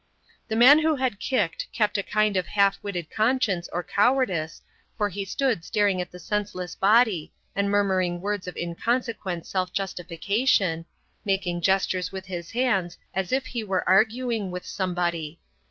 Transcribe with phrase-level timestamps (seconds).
[0.47, 4.63] The man who had kicked kept a kind of half witted conscience or cowardice,
[4.97, 10.87] for he stood staring at the senseless body and murmuring words of inconsequent self justification,
[11.23, 15.39] making gestures with his hands as if he were arguing with somebody.